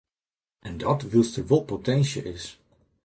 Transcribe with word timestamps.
En 0.67 0.75
dat 0.81 0.99
wylst 1.11 1.35
der 1.35 1.47
wol 1.49 1.63
potinsje 1.69 2.21
is. 2.35 2.45